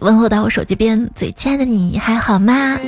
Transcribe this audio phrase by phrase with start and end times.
[0.00, 2.78] 问候到我手机边最亲爱的你还好吗？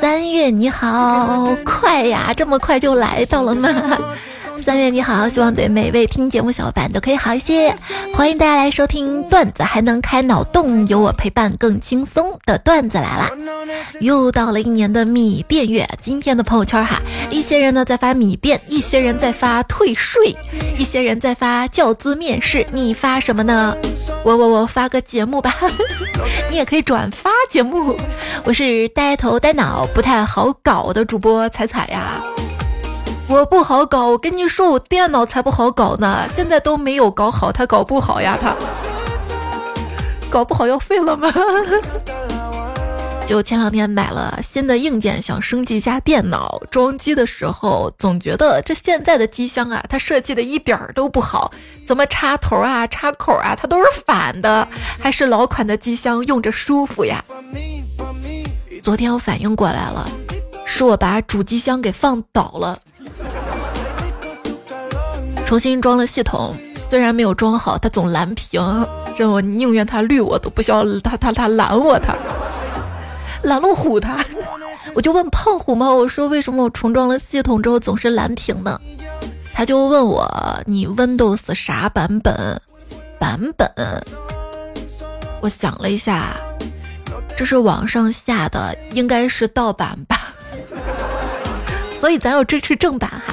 [0.00, 3.68] 三月你好，快呀，这么快就来到了吗？
[4.62, 7.74] 三月你好，希望对每位听节目小伙伴都可以好一些。
[8.14, 13.30] 欢迎大家来收听段子，还能开脑洞，有我陪伴更轻松的段子来啦！
[14.00, 20.36] 又到了一年的米店月，今天的朋友圈哈，一些人呢在发米店，一些人在发退税，
[20.78, 23.76] 一些人在发教资面试，你发什么呢？
[24.24, 25.56] 我我我发个节目吧，
[26.50, 27.98] 你也可以转发节目。
[28.44, 32.22] 我是呆头呆脑不太好搞的主播彩彩呀。
[33.32, 36.28] 我不好搞，我跟你说，我电脑才不好搞呢。
[36.34, 38.54] 现在都没有搞好，它搞不好呀，它
[40.28, 41.32] 搞不好要废了吗？
[43.26, 51.50] 就前两天买了新的硬件，想升级一下电脑，装机的时候总觉得这现在的机箱啊，它设计的一点儿都不好，
[51.86, 54.68] 怎么插头啊、插口啊，它都是反的，
[55.00, 57.24] 还是老款的机箱用着舒服呀。
[58.82, 60.06] 昨天我反应过来了。
[60.64, 62.78] 是我把主机箱给放倒了，
[65.46, 66.54] 重新装了系统，
[66.88, 72.16] 虽然没有装好，它总蓝屏，这我宁愿它绿我都不需要它它它拦我它，
[73.42, 74.24] 拦路虎它，
[74.96, 78.80] 我就问胖虎嘛，我说为什么我重装了系统之后总是蓝屏呢？
[79.52, 80.26] 他就问我
[80.64, 82.58] 你 Windows 啥版本？
[83.18, 83.70] 版本？
[85.42, 86.34] 我想了一下，
[87.36, 90.21] 这是网上下的，应该是盗版吧。
[92.02, 93.32] 所以咱要支持正版哈。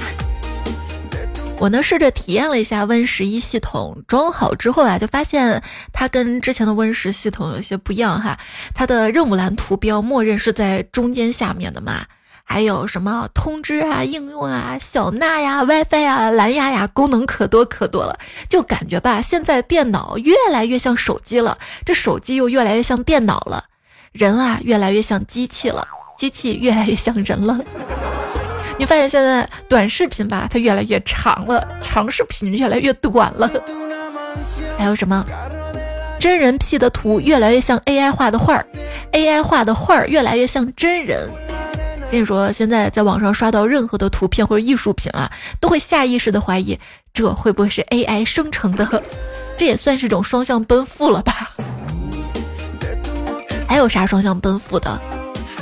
[1.58, 8.38] 我呢试着体验了一下 Win 十一系统，装好之后啊，就发现它跟之前的 Win 十系统有些不一样哈。
[8.76, 12.06] 它的任务栏图标默认是在中间下面的嘛，
[12.44, 18.20] 还有什么通知啊、应用啊、小娜呀、WiFi 啊、蓝牙呀，功能可多可多了。
[18.48, 23.64] 就感觉吧，现在电脑越来越像手机了，这手机又越来越像电脑了，
[24.12, 25.88] 人啊越来越像机器了，
[26.20, 27.60] 机器越来越像人了。
[28.80, 33.52] 你发现现在短视频吧，它越来越长了，长视频越来越短了。
[34.78, 35.24] 还有什么
[36.18, 38.66] 真人 P 的图越来越像 AI 画的画儿
[39.12, 41.30] ，AI 画的画儿越来越像真人。
[42.10, 45.30] 跟你说，现在在网上刷到任何的图片或者艺术品啊，
[45.60, 46.80] 都会下意识的怀疑
[47.14, 49.04] 这会不会是 AI 生成的？
[49.58, 51.52] 这也算是种双向奔赴了吧？
[53.68, 55.00] 还有啥双向奔赴的？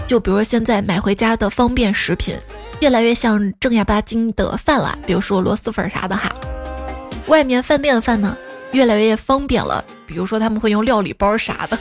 [0.07, 2.35] 就比如说现在买回家的方便食品。
[2.79, 6.31] 越来越像正儿八经的饭了，比如说螺蛳粉啥的哈。
[7.25, 8.37] 外面饭店的饭呢，
[8.71, 11.79] 越来越方便了，比如说他们会用料理包啥的。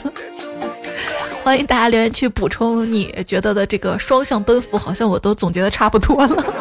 [1.45, 6.43] 欢迎大家留言区补充你觉得的这个双向奔赴，好像我都总结的差不多了。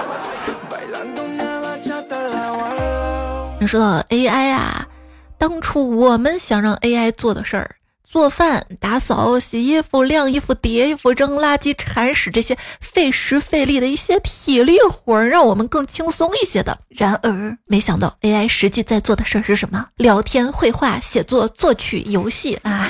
[3.59, 4.87] 你说到 AI 啊，
[5.39, 7.71] 当初我们想让 AI 做的事儿。
[8.17, 16.79] 做饭、打扫、洗衣服、晾衣服、叠衣服、扔垃圾、铲屎，这些费时费力的一些体力活儿，让我们更轻松一些的。
[16.89, 19.89] 然而，没想到 AI 实际在做的事儿是什么？
[19.97, 22.89] 聊天、绘画、写作、作曲、游戏啊！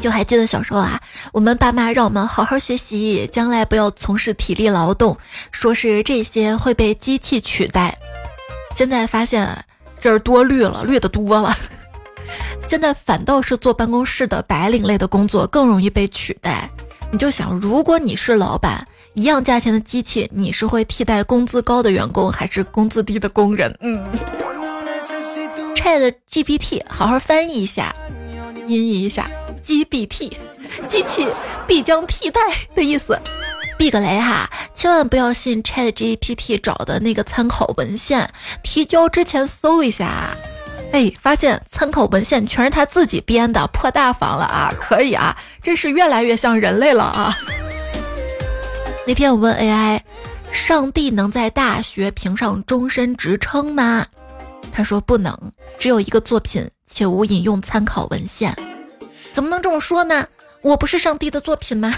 [0.00, 1.00] 就还记得小时候啊，
[1.32, 5.18] 我们爸妈让我们好好学习，将来不要从事体力劳动，
[5.50, 7.98] 说是这些会被机器取代。
[8.76, 9.64] 现在发现
[10.00, 11.52] 这儿多虑了，虑的多了。
[12.68, 16.68] 现在反倒是坐办公室的白领类的工作更容易被取代。
[17.10, 23.74] 你就想，如果你是老板，一样价钱的机器，你是会替代工资高的员工，还是工资低的工人？
[23.80, 24.04] 嗯。
[25.74, 27.94] Chat GPT，好好翻译一下，
[28.66, 29.30] 音译一下
[29.64, 30.32] ，GPT，
[30.86, 31.26] 机器
[31.66, 32.40] 必将替代
[32.74, 33.18] 的意思。
[33.78, 38.28] 避个雷哈，千万不要信 Chat GPT 找的那个参考文献，
[38.62, 40.36] 提交之前搜一下。
[40.92, 44.72] 哎，发现参考文献全是他自己编的，破大防了啊！
[44.80, 47.36] 可以啊，真是越来越像人类了啊！
[49.06, 50.00] 那天我问 AI，
[50.50, 54.06] 上帝能在大学评上终身职称吗？
[54.72, 58.56] 他说不能，只有一个作品，且无引用参考文献。
[59.32, 60.26] 怎么能这么说呢？
[60.62, 61.94] 我不是上帝的作品吗？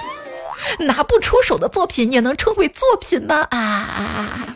[0.78, 3.46] 拿不出手的作品也能称为作品吗？
[3.50, 4.54] 啊啊啊！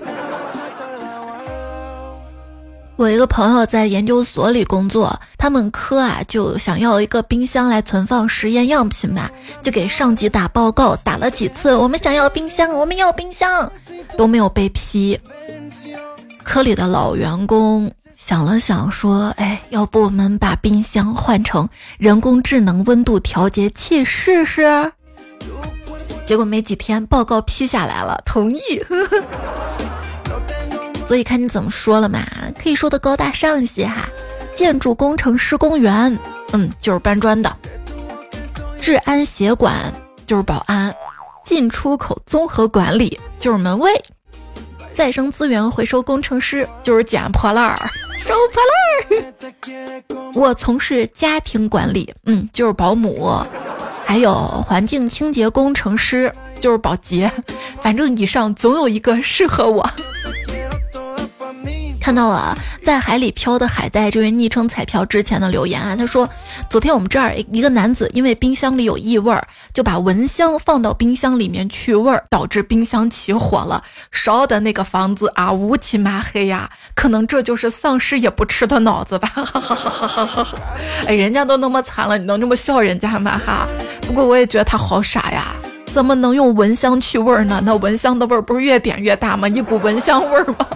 [2.97, 9.29] 我一个朋友在研究所里工作，他们科啊就想要一个冰箱来存放实验样品嘛，
[9.63, 13.71] 就给上级打报告，打了几次，我们想要冰箱，我们要冰箱，
[14.17, 15.19] 都没有被批。
[16.45, 21.69] 科里的老员工想了想，说：“哎，要不我们把冰箱换成
[21.99, 24.93] 人工智能温度调节器试试？”
[26.25, 28.79] 结果没几天，报告批下来了，同意。
[28.89, 29.23] 呵呵
[31.07, 32.25] 所以看你怎么说了嘛，
[32.59, 34.09] 可以说的高大上一些哈。
[34.55, 36.17] 建筑工程施工员
[36.53, 37.51] 嗯，就是搬砖的；
[38.81, 39.93] 治安协管
[40.27, 40.93] 就是保安；
[41.45, 43.91] 进出口综合管理就是门卫；
[44.93, 47.77] 再生资源回收工程师就是捡破烂儿、
[48.17, 50.33] 收破烂儿。
[50.35, 53.45] 我从事家庭管理，嗯，就是保姆；
[54.07, 54.33] 还有
[54.67, 57.31] 环境清洁工程师就是保洁。
[57.83, 59.85] 反正以上总有一个适合我。
[62.05, 66.29] 看到了在海里漂的海带这位昵称彩票之前的留言啊，他说，
[66.69, 80.59] 昨天我们这儿一个男子因为冰箱里有异味儿，就把蚊香放到冰箱里面去味儿，导致冰箱起火了，烧的那个房子啊乌漆麻黑呀，可能这就是丧尸也不吃的脑子吧，哈哈哈哈哈哈！
[81.07, 83.41] 哎，人家都那么惨了，你能这么笑人家吗？
[83.47, 83.67] 哈，
[84.07, 87.63] 不过我也觉得他好傻呀，怎么能用蚊香去味儿呢？
[87.65, 89.49] 那蚊香的味儿不是越点越大吗？
[89.49, 90.67] 一股蚊香味儿吗？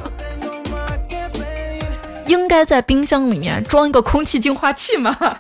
[2.29, 5.17] 应该在冰箱里面装一个空气净化器吗？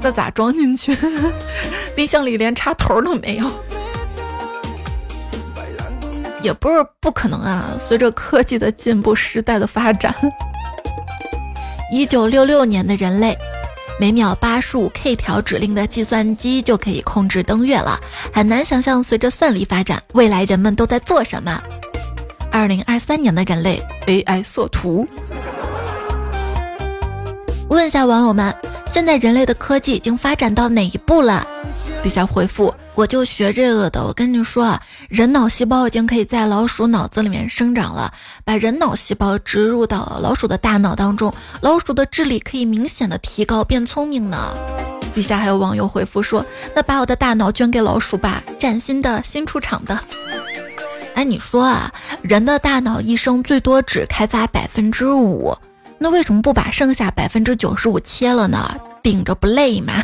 [0.00, 0.96] 那咋装进去？
[1.94, 3.50] 冰箱里连插头都没有。
[6.40, 7.70] 也不是不可能啊！
[7.78, 10.14] 随着科技的进步，时代的发展，
[11.90, 13.34] 一九六六年的人类，
[13.98, 17.98] 每秒八十五 K 条指令的计算机就可以控制登月了。
[18.30, 21.58] 很难想象，随着算力发展，未来人们都在做什么。
[22.54, 25.04] 二零二三年的人类 AI 色图，
[27.68, 28.54] 问一下网友们，
[28.86, 31.44] 现在人类的科技已经发展到哪一步了？
[32.04, 34.06] 底下回复，我就学这个的。
[34.06, 38.14] 我跟你说啊，人脑细胞已经可以在老鼠脑子里面生长了，
[38.44, 44.54] 把人脑细胞植入到老鼠的大脑当中，老鼠的智力可以明显的提高，变聪明呢。
[45.12, 49.98] 底下还有网友回复说，那把我的大脑捐给老鼠吧，崭新的新出厂的。
[51.14, 55.56] 哎，你说啊，人的大脑一生最多只开发百分之五，
[55.98, 58.76] 那为什么不把剩下百分之九十五切了呢？
[59.02, 60.02] 顶着不累吗？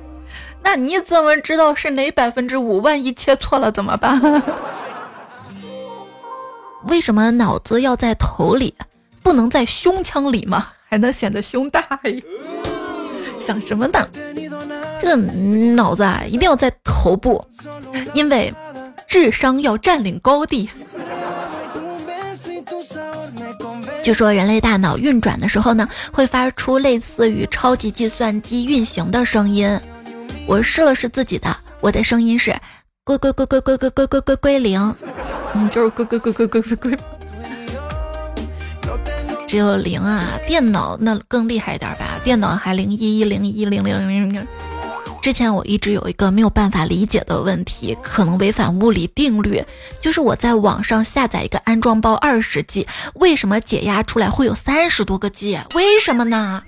[0.64, 2.80] 那你怎么知道是哪百分之五？
[2.80, 4.20] 万一切错了怎么办？
[6.88, 8.74] 为什么脑子要在头里，
[9.22, 10.68] 不能在胸腔里吗？
[10.88, 12.00] 还能显得胸大？
[13.38, 14.08] 想什么呢？
[15.00, 17.44] 这个脑子啊，一定要在头部，
[18.14, 18.52] 因为。
[19.08, 20.68] 智商要占领高地。
[24.02, 29.80] 据说人类大脑运转的时候呢，会发出类似于超级计算机运行的声音。
[30.46, 32.54] 我试了试自己的，我的声音是
[33.04, 34.94] 归归归归归归归归归归零，
[35.54, 36.98] 你，就是归归归归归归归，
[39.46, 40.38] 只有零啊。
[40.46, 44.46] 电脑那更厉害一点吧，电脑还零一一零一零零零零。
[45.28, 49.62] 之前我一直有一个没有办法理解的问题，可能违反物理定律，
[50.00, 55.58] 就是我在网上下载一个安装包二十 G，为什么解压出来会有三十多个 G？
[55.74, 56.62] 为什么呢？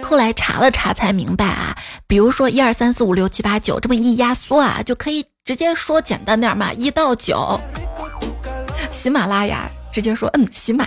[0.00, 7.60] 后来查了查才明白啊，比如说一二三四五六七八九这么一压缩啊，就可以直接说简单点嘛，一到九。
[8.92, 10.86] 喜马拉雅直接说嗯，喜马，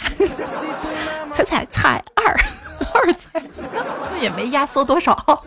[1.35, 2.39] 猜猜猜二
[2.95, 3.43] 二猜，
[4.23, 5.43] 也没压缩多少。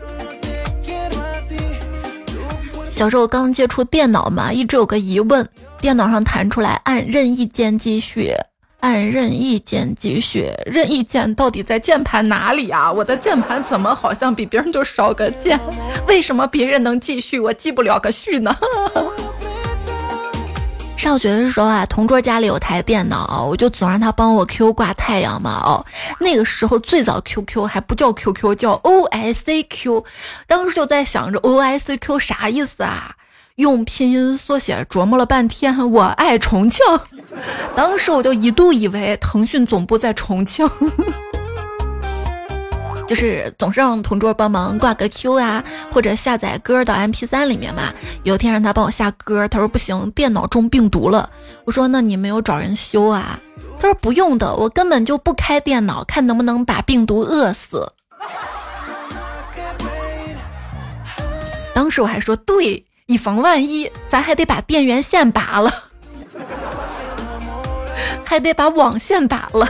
[2.93, 5.49] 小时候刚接触电脑嘛，一直有个疑问：
[5.81, 8.31] 电脑上弹出来按任意键继续，
[8.81, 12.91] 按任意键继续，任意键到底在键盘哪里啊？
[12.91, 15.59] 我的键盘怎么好像比别人就少个键？
[16.07, 18.55] 为什么别人能继续，我记不了个续呢？
[21.03, 25.61] 上学的时候啊，同桌家里有台电脑，我就总让他帮我 Q 挂太阳嘛。
[25.65, 25.85] 哦，
[26.21, 30.05] 那个时候最早 QQ 还不叫 QQ，叫 OICQ。
[30.47, 33.15] 当时就在想着 OICQ 啥意思啊？
[33.55, 36.79] 用拼音缩写琢磨了半天，我爱重庆。
[37.75, 40.65] 当时我就一度以为腾讯总部在重庆。
[43.07, 47.93] 就是总是让同桌帮忙挂个 Q 啊，或者下载歌到 MP3 里面嘛。
[48.23, 51.29] 有一天让他帮我下歌，他说不行，电脑中病毒了。
[51.65, 53.39] 我说那你没有找人修啊？
[53.79, 57.91] 他说不用的，我根本就不开电脑，看能不能把病毒饿死。
[61.73, 65.71] 当时我还说对，以防万一，咱还得把电源线拔了，
[68.23, 69.67] 还得把网线拔了。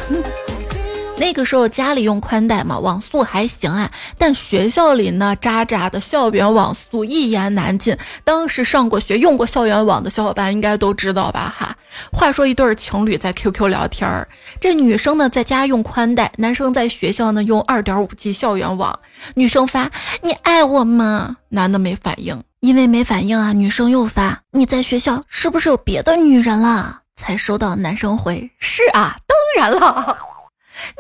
[1.16, 7.96] 那个时候家里用宽带嘛，网速还行啊，但学校里呢，渣渣的校园网速一言难尽。
[8.24, 11.54] 当时上过学、用过校园网的小伙伴应该都知道吧？
[11.58, 11.76] 哈，
[12.12, 14.28] 话说一对情侣在 QQ 聊天儿，
[14.60, 19.00] 这女生呢在家用宽带，男生在学校呢用二点五 G 校园网。
[19.36, 19.92] 女生发
[20.22, 23.54] ：“你爱我吗？”男的没反应，因为没反应啊。
[23.54, 30.18] 女生又发：“你在学校是不是有别的女人了？”才收到男生回：“是啊，当然了。”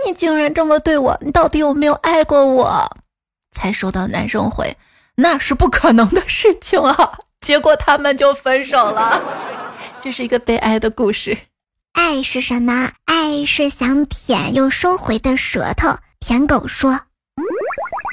[0.05, 2.97] 你竟然这么对我，你到底有没有爱过我？”
[3.51, 4.75] 才收到男生回
[5.17, 9.21] ：“那是不可能的事情啊！”结果他们就分手了。
[10.01, 11.37] 这是一个悲哀的故事。
[11.93, 12.91] 爱是什么？
[13.05, 15.97] 爱是想舔又收回的舌头。
[16.19, 17.01] 舔狗说。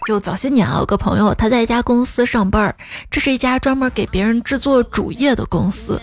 [0.06, 2.74] 就早些年啊，有个朋友他在一家公司上班，
[3.10, 6.00] 这是一家专门给别人制作主页的公司。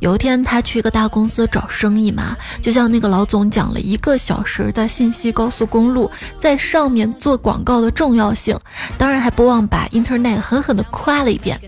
[0.00, 8.58] 有一天他去一个大公司找生意嘛，就像那个老总讲了一个小时的信息高速公路在上面做广告的重要性，
[8.98, 11.58] 当然还不忘把 Internet 狠狠地夸了一遍。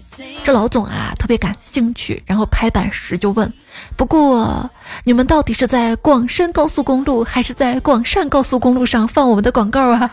[0.45, 3.51] 这老总啊特别感兴趣，然后拍板时就问
[3.97, 4.69] ：“不过
[5.05, 10.11] 你们到底是在广深高速公路还是在广汕高速公路上放我们的广告啊？”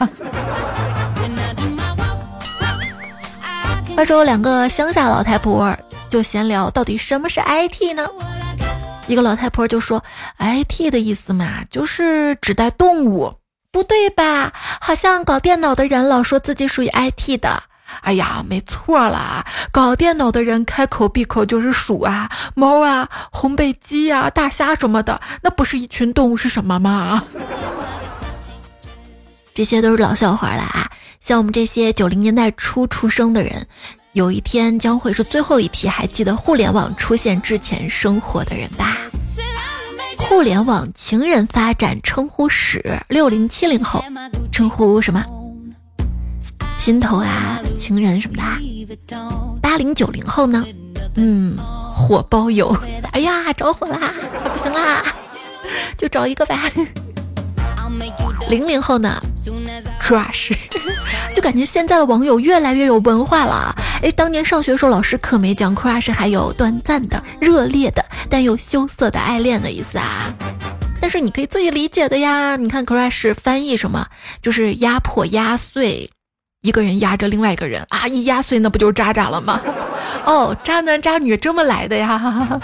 [3.95, 5.77] 话说两个乡下老太婆
[6.13, 8.07] 就闲聊，到底什么是 IT 呢？
[9.07, 10.03] 一个老太婆就说
[10.37, 13.39] ：“IT 的意思嘛，就是指代动物，
[13.71, 14.53] 不对吧？
[14.79, 17.63] 好像搞电脑的人老说自己属于 IT 的。
[18.01, 27.23] 哎呀，没错啦，搞电脑的人开口闭口就是鼠啊、猫啊、红背鸡啊、大虾什么的，那不是一群动物是什么吗？
[29.55, 33.65] 这些都是老笑话了啊。”像我们这些九零年代初出生的人，
[34.13, 38.95] 有一天将会是最后一批还记得互联网出现之前生活的人吧。
[40.19, 44.03] 互联网情人发展称呼史，六零七零后
[44.51, 45.25] 称呼什么？
[46.77, 48.43] 心头啊，情人什么的。
[49.61, 50.63] 八零九零后呢？
[51.15, 51.57] 嗯，
[51.91, 52.75] 火包邮。
[53.13, 54.13] 哎呀，着火啦！
[54.55, 55.03] 不行啦，
[55.97, 56.71] 就找一个呗。
[58.47, 59.19] 零零后呢
[59.99, 60.53] ，crush，
[61.33, 63.75] 就感觉现在的网友越来越有文化了。
[64.01, 70.33] 哎，当年上学时候老师可没讲 crush，还有短暂的、热烈的但又羞涩的爱恋的意思啊。
[71.01, 72.55] 但是你可以自己理解的呀。
[72.55, 74.07] 你看 crush 翻译什么，
[74.41, 76.09] 就是压迫、压碎，
[76.61, 79.59] 一个人压着另外一个人啊，一压碎那不就是渣渣了吗？
[80.25, 82.61] 哦，渣男渣女这么来的呀。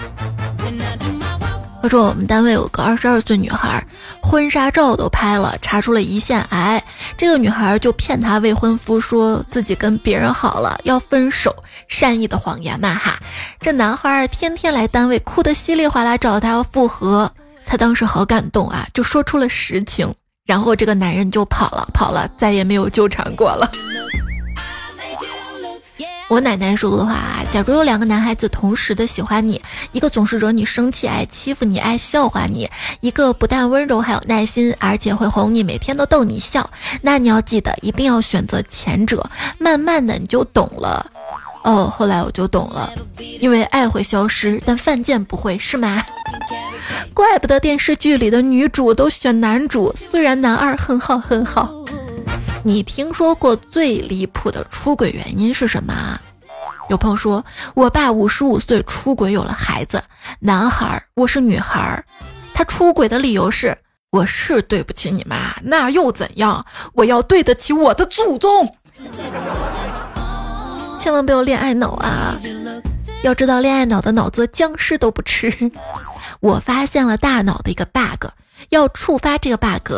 [1.81, 3.81] 他说：“我们单位有个二十二岁女孩，
[4.21, 6.83] 婚纱照都拍了，查出了胰腺癌。
[7.17, 11.55] 这个女孩就骗她未婚夫，说自己跟别人好了，要分手，
[11.88, 13.17] 善意的谎言嘛哈。
[13.62, 17.31] 这男孩天天来单位，哭得稀里哗啦，找她要复合。
[17.65, 20.13] 她当时好感动啊，就说出了实情。
[20.45, 23.71] 然后这个男人就跑了，跑了，再也没有纠缠过了。”
[26.29, 29.59] 我奶奶说的话啊，假如有两个男孩子同时的喜欢你，
[29.91, 32.67] 一个总是惹你生气，爱欺负你，爱笑话你；
[33.01, 36.69] 一个不但温柔，还有耐心，而且会哄你，每天都逗你笑。
[37.01, 39.27] 那你要记得，一定要选择前者。
[39.57, 41.03] 慢慢的你就懂了。
[41.63, 42.93] 哦，后来我就懂了，
[43.39, 46.05] 因为爱会消失，但犯贱不会，是吗？
[47.15, 51.74] 怪不得电视剧里的女主都选男主，虽然男二很好很好。
[52.63, 56.20] 你听说过最离谱的出轨原因是什么？
[56.89, 60.04] 有朋友说，我爸五十五岁出轨有了孩子，
[60.39, 62.04] 男孩，我是女孩。
[62.54, 63.78] 他出轨的理由是，
[64.12, 66.66] 我是对不起你妈，那又怎样？
[66.94, 68.70] 我要对得起我的祖宗。
[71.00, 72.36] 千万不要恋爱脑啊！
[73.24, 75.72] 要知道，恋爱脑的脑子僵尸都不吃。
[76.42, 78.25] 我发现了大脑的一个 bug，
[78.70, 79.94] 要触发这个 bug。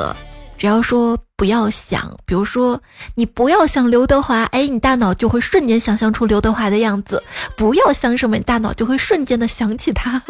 [0.61, 2.79] 只要说不要想，比如说
[3.15, 7.23] 你不要想刘德华，哎，你大脑就会瞬间想象出刘德华的样子。
[7.57, 10.21] 不要想什么，你大脑就会瞬间的想起他。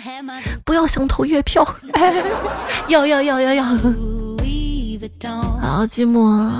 [0.64, 1.62] 不要想投月票，
[2.88, 3.64] 要要要要要。
[5.60, 6.50] 好寂寞，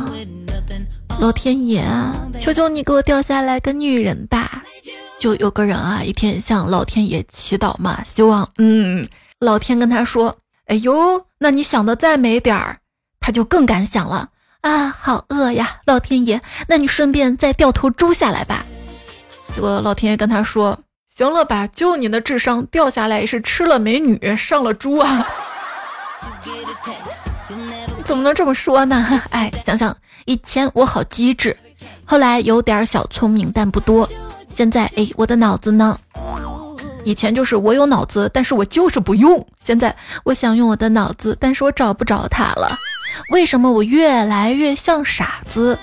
[1.18, 4.62] 老天爷啊，求求你给我掉下来个女人吧！
[5.18, 9.08] 就有个人啊，一天向老天爷祈祷嘛，希望嗯，
[9.40, 12.80] 老天跟他说，哎呦，那你想的再美点儿。
[13.26, 14.28] 他就更敢想了
[14.60, 18.64] 啊，好饿呀，老天爷，那你顺便再掉头猪下来吧。
[19.52, 20.78] 结果老天爷跟他说
[21.12, 25.26] ：“行了吧，就你的智商，掉下来是吃了美女，上了猪啊。”
[28.04, 29.20] 怎么能这么说呢？
[29.30, 31.58] 哎，想想以前我好机智，
[32.04, 34.08] 后来有点小聪明，但不多。
[34.54, 35.98] 现在哎，我的脑子呢？
[37.02, 39.44] 以前就是我有脑子，但是我就是不用。
[39.64, 42.70] 现在我想用我的脑子，但是我找不着它了。
[43.30, 45.78] 为什么我越来越像傻子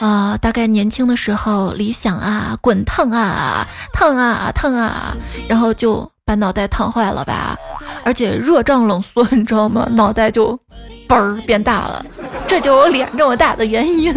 [0.00, 0.36] 啊？
[0.40, 5.16] 大概年轻的时候，理想啊，滚烫啊，烫啊，烫啊，
[5.48, 7.56] 然后就把脑袋烫坏了吧？
[8.04, 9.88] 而且热胀冷缩，你知道吗？
[9.92, 10.58] 脑袋就
[11.08, 12.04] 嘣儿变大了，
[12.46, 14.14] 这就我脸这么大的原因。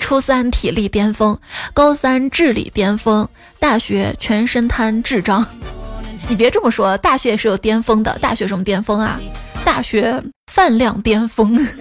[0.00, 1.38] 初三体力巅峰，
[1.72, 3.26] 高三智力巅峰，
[3.58, 5.46] 大学全身瘫智障。
[6.28, 8.18] 你别这么说，大学也是有巅峰的。
[8.18, 9.18] 大学什么巅峰啊？
[9.64, 11.66] 大学饭量巅峰。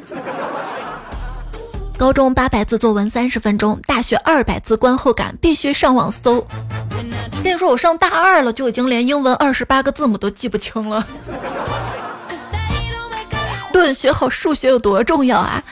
[1.97, 6.45] 高中八百字作文三十分钟，大学二百字观后感必须上网搜。
[7.43, 11.05] 跟你说，我上大二了就已经连英文二十八个字母都记不清了。
[13.79, 15.63] 论学好数学有多重要啊！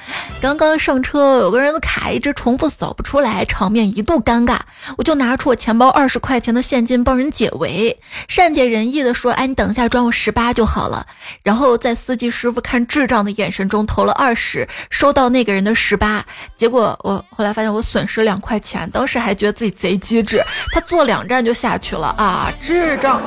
[0.41, 4.57] 刚刚上车，有个人的卡一直重复扫不出来，场面一度尴尬。
[4.97, 11.05] 我就拿出我钱包二十块钱的现金帮人解围，善解人意的说：“哎，你等一下转我十八就好了。”
[11.43, 16.25] 然后在司机师傅看智障的眼神中投了二十，收到那个人的十八。
[16.57, 20.41] 结果我后来发现我损失两块钱，当时还觉得自己贼机智。
[20.73, 22.51] 他坐两站就下去了啊！
[22.61, 23.21] 智障，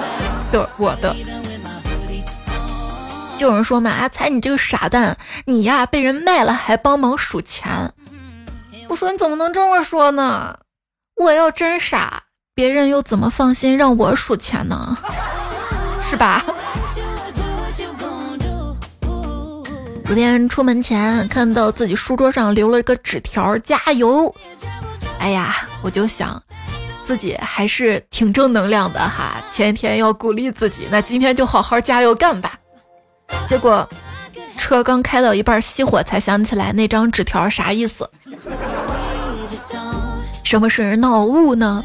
[0.51, 1.15] 的我的。
[3.37, 7.93] 就有人说嘛，阿才你这个傻蛋，你呀被人卖了还帮忙数钱。
[8.89, 10.59] 我说你怎么能这么说呢？
[11.17, 12.23] 我要真傻，
[12.55, 14.97] 别人又怎么放心让我数钱呢？
[16.03, 16.45] 是吧？
[20.05, 24.33] 昨天出门前看到自己书桌上留了个纸条，加油！
[25.19, 26.41] 哎呀，我就想，
[27.05, 29.43] 自己还是挺正能量的哈。
[29.51, 32.53] 前天要鼓励自己，那今天就好好加油干吧。
[33.49, 33.89] 结果，
[34.57, 38.09] 车刚开到一半熄火，才想起来那张纸条啥意思。
[40.43, 41.85] 什么是脑雾呢？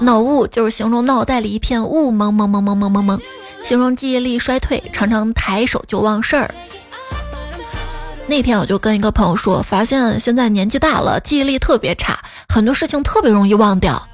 [0.00, 3.20] 脑雾就是形容脑袋里一片雾蒙蒙蒙蒙蒙蒙蒙，
[3.62, 6.54] 形容记忆力衰退，常常抬手就忘事儿。
[8.26, 14.06] 那天我就跟一个朋友说，发现现在年纪大了，记忆力特别差，很多事情特别容易忘掉。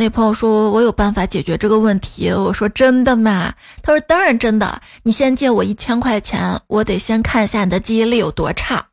[0.00, 3.52] 那朋友说：“我有办法解决这个问题。”我说：“真的吗？”
[3.84, 4.80] 他说：“当然真的。
[5.02, 8.86] 你先借我一千块钱，我得先看一下你的记忆力有多差。”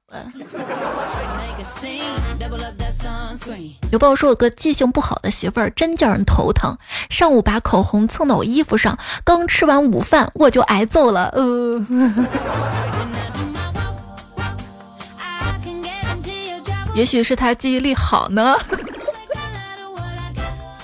[3.89, 6.77] 有朋友说：“有个记性不好的媳妇儿，真叫人头疼。
[7.09, 11.85] 上午把口红蹭到我衣服上，刚吃完午饭我就挨揍了。”呃，
[16.93, 18.57] 也许是他记忆力好呢。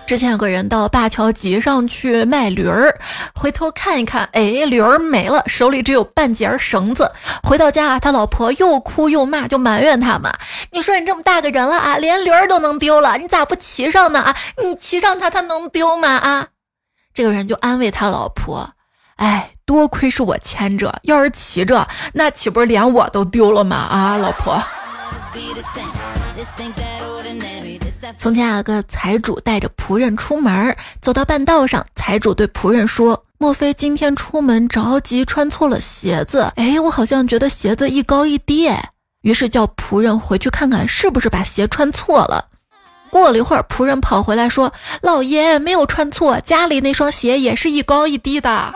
[0.06, 2.94] 之前有个人到灞桥集上去卖驴儿，
[3.34, 7.10] 回头看一看，哎，驴儿没了，手里只有半截绳子。
[7.42, 10.32] 回到家，他老婆又哭又骂，就埋怨他嘛
[10.72, 14.20] ：“你说你这么大个人了啊，连驴儿都能丢了，你咋不骑上呢？
[14.20, 16.10] 啊，你骑上它，它能丢吗？
[16.10, 16.48] 啊？”
[17.13, 18.70] 这个人就安慰他老婆
[19.18, 23.78] ：“哎，多亏是我牵着，要是骑着，那岂不是连我都丢了吗？
[23.78, 24.62] 啊，老婆。”
[28.17, 36.52] 从前有个财主带着仆人出门，走到半道上，财主对仆人说：“莫非今天出门着急穿错了鞋子？
[36.56, 38.89] 哎，我好像觉得鞋子一高一低。”哎
[39.23, 42.45] 于是叫仆人回去看看是不是把鞋穿错了。
[43.10, 48.73] 过了一会儿，仆人跑回来说：“老爷没有穿错，家里那双鞋也是一高一低的。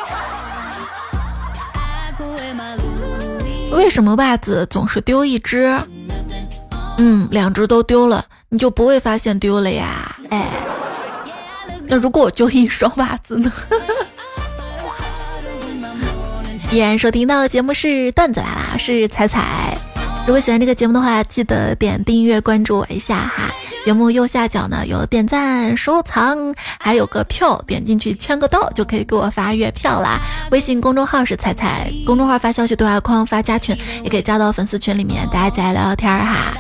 [3.72, 5.78] 为什么袜子总是丢一只？
[6.98, 10.16] 嗯，两只都丢了。”你就不会发现丢了呀？
[10.30, 10.48] 哎，
[11.88, 13.52] 那如果我就一双袜子呢？
[16.72, 19.78] 依然收听到的节目是段子来啦，是彩彩。
[20.26, 23.52] 如果喜欢这个节目的话，记得点订阅关注我一下哈。
[23.88, 30.20] 节目右下角呢有点赞、收藏，还有个票，点进去签个到就可以给我发月票啦。
[30.52, 33.74] 微信公众号是彩彩，公众号发消息对话框发加群，
[34.04, 36.54] 也可以加到粉丝群里面，大家一起来聊聊天哈。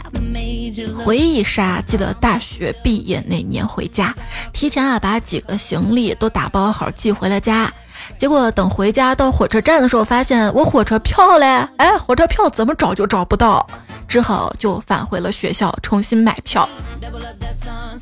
[1.04, 4.16] 回忆杀，记得大学毕业那年回家，
[4.54, 7.70] 提前啊把几个行李都打包好寄回了家。
[8.18, 13.66] 结果等回家到火车站的时候，发现我火车票嘞，哎，火车票怎么找就找不到，
[14.08, 16.68] 只好就返回了学校重新买票。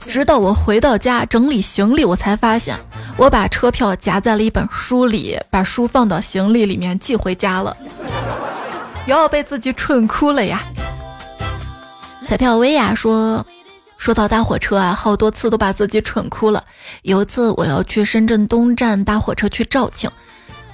[0.07, 2.77] 直到我回到家整理行李，我才发现
[3.17, 7.75] 我把车票夹在了一本书里，把书放到行李里面寄回家了，
[9.07, 10.61] 又要被自己蠢哭了呀。
[12.23, 13.45] 彩票薇娅说。
[14.05, 16.63] 说到搭火车啊，好多次都把自己蠢哭了。
[17.01, 20.07] 有一次我要去深圳东站搭火车去肇庆，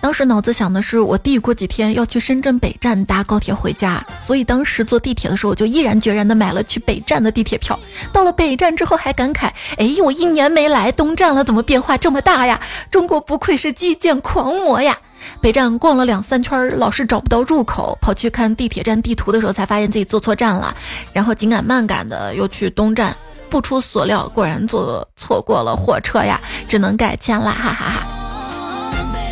[0.02, 7.80] 当时脑子想的是我弟过几天要去深圳北站搭高铁回家，所以当时坐地铁的时候我就毅然决然的买了去北站的地铁票。
[8.12, 12.60] 到了北站之后还感慨，哎，我一年没来东站了，怎么变化这么大呀？
[12.92, 15.00] 中国不愧是基建狂魔呀！
[15.40, 20.76] 北站逛了两三圈，老是找不到入口，跑去看地铁站地图的时候，才发现自己坐错站了。
[21.14, 23.16] 然后紧赶慢赶的又去东站，
[23.50, 28.08] 不出所料，果然坐错过了火车呀，只能改签啦，哈哈哈。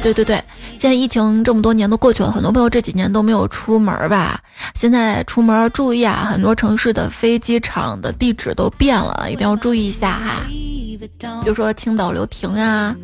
[0.02, 0.42] 对对对，
[0.78, 4.40] 现在疫情这么多年都过去了，很多朋友这几年都没有出门吧？
[4.76, 10.36] 现在出门注意啊，很多城市的飞机场的地址都变了，一定要注意一下哈。
[11.44, 12.96] 比如说青岛流亭呀。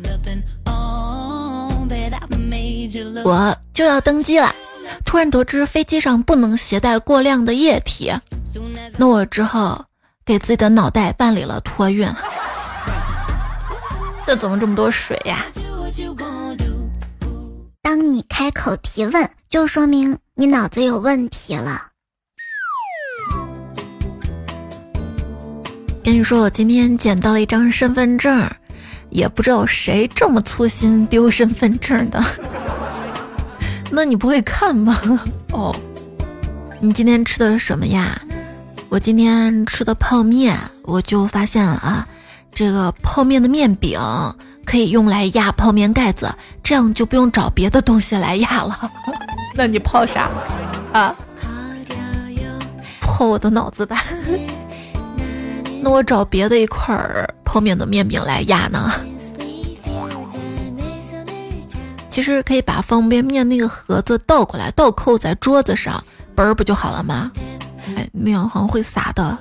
[3.24, 4.54] 我就要登机了，
[5.04, 8.12] 突然得知飞机上不能携带过量的液体，
[8.96, 9.84] 那我只好
[10.24, 12.08] 给自己的脑袋办理了托运。
[14.26, 15.44] 这怎么这么多水呀？
[17.82, 21.88] 当你开口提问，就说明你脑子有问题了。
[26.04, 28.48] 跟你说，我今天捡到了一张身份证，
[29.10, 32.22] 也不知道谁这么粗心丢身份证的。
[33.90, 34.98] 那你不会看吗？
[35.52, 35.74] 哦，
[36.80, 38.20] 你今天吃的是什么呀？
[38.88, 42.06] 我今天吃的泡面，我就发现啊。
[42.52, 44.00] 这个泡面的面饼
[44.64, 48.90] 可以用来压泡面盖子，这样就不用找别的东西来压了。
[49.54, 50.30] 那你泡啥
[50.92, 51.14] 啊？
[53.00, 54.02] 泡我的脑子吧。
[55.86, 56.98] 那我找别的一块
[57.44, 58.90] 泡面的面饼来压呢？
[62.10, 66.02] 其实可以把方便面那个盒子倒过来，倒扣在桌子上，
[66.34, 67.30] 嘣儿不就好了吗？
[67.94, 69.38] 哎，那样好像会洒的。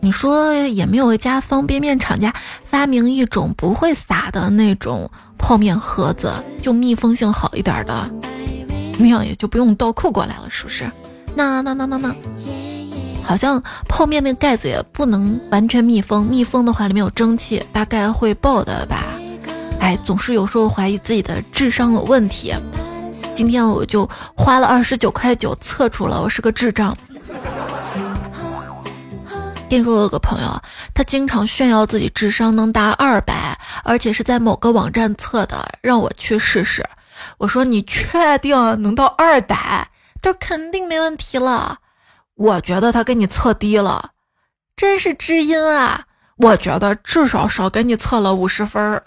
[0.00, 8.10] 你说也没有一家方便面厂家发明一种不会洒的那种泡面盒子，就密封性好一点的，
[8.98, 10.90] 那样也就不用倒扣过来了，是不是？
[11.36, 12.12] 那那那那那，
[13.24, 19.02] 好像泡面那个盖子也不能完全密封，密封的话里面有蒸汽，大概会爆的吧？
[19.80, 22.54] 哎，总是有时候怀疑自己的智商有问题。
[23.34, 26.96] 今天我就花了二十九块九测出了我是个智障。
[29.68, 30.62] 跟你说，我有个朋友，
[30.94, 36.86] 他经常炫耀自己智商能达二百，而且是在某个网站测的，让我去试试。
[37.38, 39.88] 我说你确定能到二百？
[40.22, 41.78] 他说肯定没问题了。
[42.36, 44.10] 我觉得他给你测低了，
[44.74, 46.04] 真是知音啊！
[46.36, 49.02] 我觉得至少少给你测了五十分儿。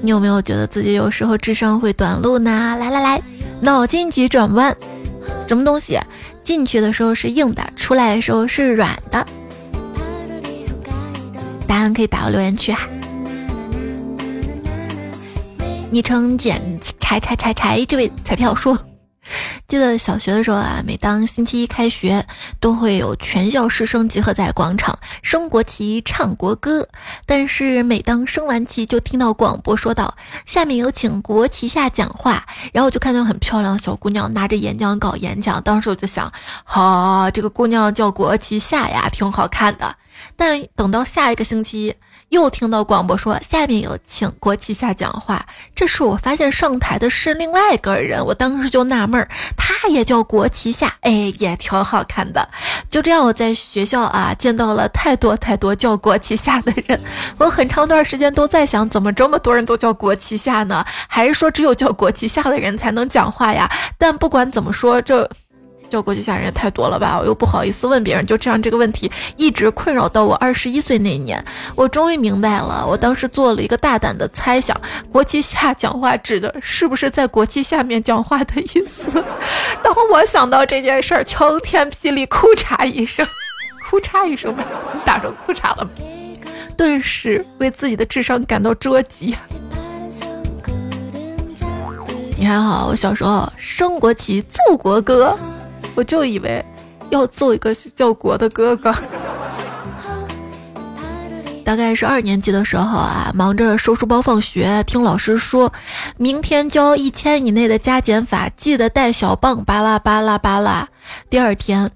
[0.00, 2.76] 你有没有觉得自己有时候智商会短路呢？
[2.78, 3.20] 来来来，
[3.60, 4.76] 脑筋急转弯。
[5.48, 5.98] 什么东西
[6.44, 9.26] 进去的时候是硬的，出来的时候是软的？
[11.66, 12.86] 答案可以打到留言区哈。
[15.92, 18.78] 昵称简柴柴柴柴，这位彩票说。
[19.66, 22.24] 记得小学的时候啊，每当星期一开学，
[22.60, 26.88] 都会有全校师生集合在广场升国旗、唱国歌。
[27.26, 35.60] 但是每当升完旗，就听到广播说道：“下面有请国旗下讲话。”然后我就看到很漂亮小姑娘拿着演讲稿演讲。
[35.62, 36.32] 当时我就想，
[36.64, 39.96] 好，这个姑娘叫国旗下呀，挺好看的。
[40.36, 41.96] 但等到下一个星期。
[42.30, 52.48] 又听到广播说下面有请国旗下讲话，这时我发现上台的是另外一个人，我当时就纳闷儿，他也叫国旗下，哎，也挺好看的。
[52.88, 57.00] 就这样，我在学校啊见到了太多太多叫国旗下的人，
[57.38, 60.84] 我很长段时间都在想，怎么这么多人都叫国旗下呢？
[61.08, 63.68] 还是说只有叫国旗下的人才能讲话呀？
[63.98, 65.28] 但不管怎么说，这。
[65.90, 72.86] 叫国旗下人也太多了吧，我又不好意思问别人，就这样这个问题一直困扰到我二十一岁那年，我终于明白了。
[72.86, 79.10] 我当时做了一个大胆的猜想，国旗下讲话指的是不是在国旗下面讲话的意思？
[79.82, 83.26] 当我想到这件事儿，晴天霹雳，哭嚓一声，
[83.90, 84.64] 哭嚓一声吧，
[85.04, 85.90] 打成裤衩了，
[86.76, 89.34] 顿时为自己的智商感到捉急。
[92.36, 95.36] 你还好，我小时候升国旗，奏国歌。
[95.94, 96.64] 我就以为
[97.10, 98.94] 要做一个叫国的哥哥。
[101.62, 105.72] 大概是二年级的时候啊，忙着收书包放学，听老师说，
[106.16, 110.88] 明天教一千以内的加减法，记得带小棒，巴拉巴拉巴拉。
[111.28, 111.88] 第二天，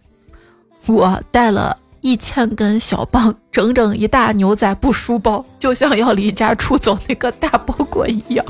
[0.86, 8.44] 我带了一千根小棒，整整一大牛仔布书包，就像要离家出走那个大包裹一样。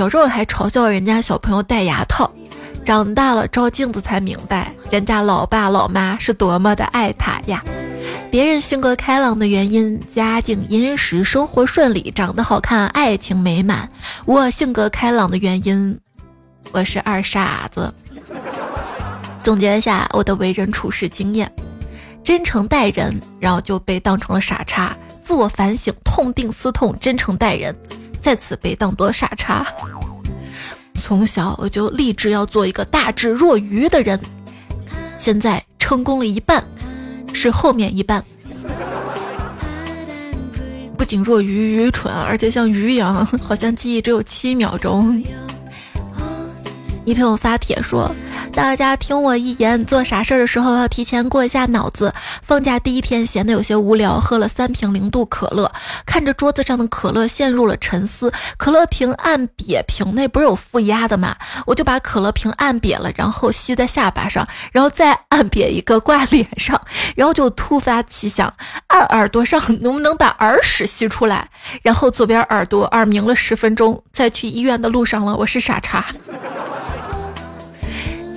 [0.00, 2.32] 小时候还嘲笑人家小朋友戴牙套，
[2.86, 7.62] 长大了照镜子才明白，人家老爸老妈是多么的爱他呀。
[8.30, 13.90] 别人性格开朗的原因，家境殷实，生活顺利，长得好看，爱情美满。
[14.24, 16.00] 我性格开朗的原因，
[16.72, 17.92] 我是二傻子。
[19.42, 21.52] 总结一下我的为人处事经验：
[22.24, 27.76] 真诚待人，然后就被当成了傻叉；自我反省，痛定思痛，真诚待人。
[28.20, 29.66] 再次被当作傻叉。
[30.94, 34.20] 从小我就立志要做一个大智若愚的人，
[35.16, 36.62] 现在成功了一半，
[37.32, 38.22] 是后面一半。
[40.96, 45.24] 不仅若愚愚蠢，而且像鱼一样，好像记忆只有七秒钟。
[47.06, 48.14] 一朋友发帖说，
[48.52, 52.12] 大家听我一言，做傻事儿的时候要提前过一下脑子。
[52.42, 55.72] 放假第一天闲得有些无聊，喝了三瓶零度可乐，
[56.04, 58.30] 看着桌子上的可乐陷入了沉思。
[58.58, 61.34] 可乐瓶按瘪，瓶内不是有负压的吗？
[61.66, 66.80] 我就把可乐瓶按瘪了，然后吸在下巴上，然后再按瘪一个挂脸上，
[67.16, 68.52] 然后就突发奇想，
[68.88, 71.48] 按耳朵上能不能把耳屎吸出来？
[71.82, 76.04] 然后左边耳朵耳鸣了十分钟，在去医院的路上了，我是傻叉。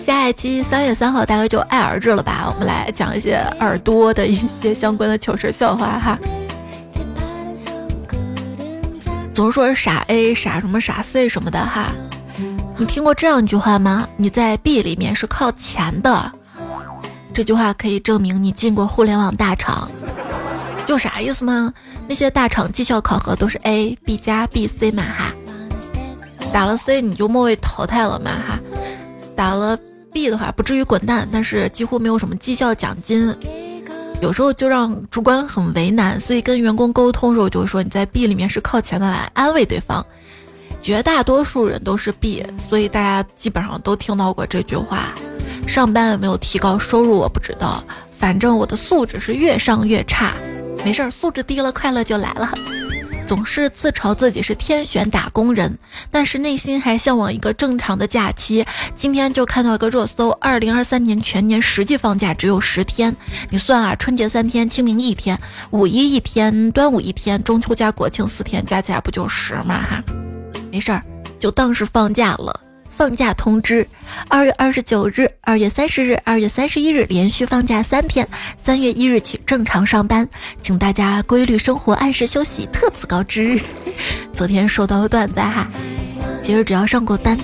[0.05, 2.51] 下一期三月三号大概就爱耳日了吧？
[2.53, 6.19] 我们来讲一些耳朵的一些相关的糗事笑话哈。
[9.33, 11.93] 总是说傻 A 傻什么傻 C 什么的哈。
[12.75, 14.05] 你听过这样一句话吗？
[14.17, 16.29] 你在 B 里面是靠前的。
[17.33, 19.89] 这句话可以证明你进过互联网大厂。
[20.85, 21.73] 就啥意思呢？
[22.09, 25.33] 那些大厂绩效考核都是 A、B 加、B、C 嘛哈。
[26.51, 28.59] 打了 C 你就末位淘汰了嘛哈。
[29.35, 29.79] 打了
[30.13, 33.35] B 的话不至于滚蛋，但是几乎没有什么绩效奖金，
[34.21, 40.05] 有时候就让主管很为难，所以跟员工沟通的时候就会说你在 B 里面是靠前的来安慰对方。
[40.81, 45.09] 绝大多数人都是 B，所以大家基本上都听到过这句话。
[45.65, 50.33] 上班有没有提高收入我不知道，反正我的素质是越上越差。
[50.83, 52.51] 没事儿，素质低了快乐就来了。
[53.25, 55.77] 总是自嘲自己是天选打工人，
[56.11, 58.65] 但是内心还向往一个正常的假期。
[58.95, 63.15] 今天就看到一个热搜：二零二三年全年实际放假只有十天。
[63.49, 65.39] 你算啊，春节三天，清明一天，
[65.71, 69.81] 五一一天，端午一天，中秋加国庆四天，加起来不就十嘛？
[69.81, 70.03] 哈，
[70.71, 71.01] 没事儿，
[71.39, 72.59] 就当是放假了。
[73.03, 73.85] 放假通知：
[74.29, 78.25] 二月二十九日、二月三十日、二月三十一日连续放假三天，
[78.63, 80.29] 三月一日起正常上班，
[80.61, 83.59] 请大家规律生活，按时休息，特此告知。
[84.33, 85.69] 昨天收到段子哈，
[86.41, 87.37] 其实只要上过班，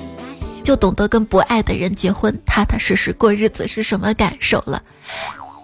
[0.63, 4.82] 就懂得跟不爱的人结婚，踏踏实实过日子是什么感受了。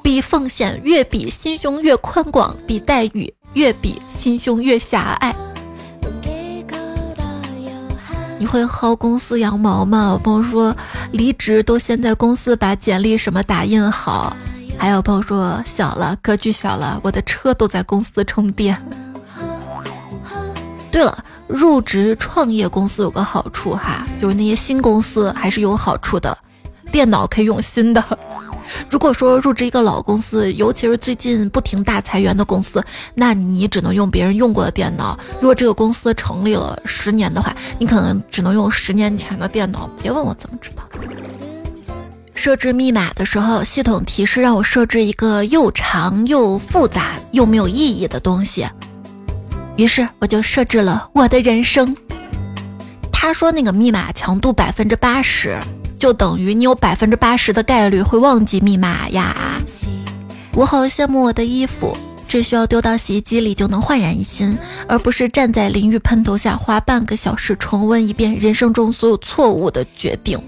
[0.03, 5.33] 比奉献越比心胸越宽广，比待遇越比心胸越狭隘。
[8.37, 10.09] 你会薅公司羊毛吗？
[10.11, 10.75] 有朋友说
[11.11, 14.35] 离职都先在公司把简历什么打印好，
[14.77, 18.77] 还有朋友说小了格局小了，我的车都在公司充电。
[20.91, 26.37] 对了，入职创业公司有个好处哈，就是那些新公司还是有好处的，
[26.91, 28.03] 电脑可以用新的。
[28.89, 35.17] 如果说入职一个老公司，尤其是最近不停大裁员的公司，那你只能用别人用过的电脑。
[35.39, 39.89] 如果这个公司成立了十年的话，你可能只能用十年前的电脑。
[40.01, 40.83] 别问我怎么知道。
[42.33, 48.67] 设置密码的时候，系统提示让我设置一个又长又复杂又没有意义的东西，
[49.77, 51.95] 于是我就设置了我的人生。
[53.11, 55.59] 他说那个密码强度百分之八十。
[56.05, 59.59] 就等于你有百分之八十的概率会忘记密码呀！
[60.53, 64.55] 我好羡慕我的衣服，只需要丢到洗衣机里就能焕然一新，
[64.87, 70.39] 而不是站在淋浴喷头下花半个小时重温一遍人生中所有错误的决定。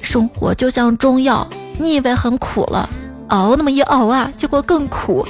[0.00, 1.44] 生活就像中药，
[1.80, 2.88] 你以为很苦了，
[3.30, 5.26] 熬那么一熬啊，结果更苦。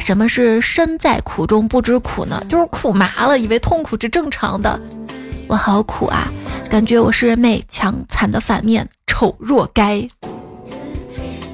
[0.00, 2.44] 什么是身在苦中不知苦呢？
[2.48, 4.80] 就是苦麻了，以为痛苦是正常的。
[5.54, 6.32] 我好苦啊，
[6.68, 10.08] 感觉我是美强惨的反面，丑若该。